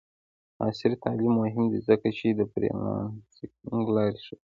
عصري 0.63 0.95
تعلیم 1.03 1.33
مهم 1.41 1.65
دی 1.71 1.79
ځکه 1.89 2.07
چې 2.17 2.27
د 2.39 2.41
فریلانسینګ 2.51 3.85
لارې 3.95 4.19
ښيي. 4.25 4.37